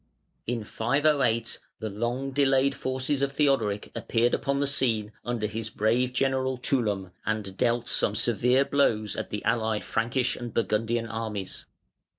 [0.47, 6.11] In 508 the long delayed forces of Theodoric appeared upon the scene under his brave
[6.11, 11.67] general, Tulum, and dealt some severe blows at the allied Frankish and Burgundian armies.